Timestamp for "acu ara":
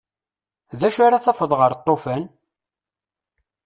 0.87-1.23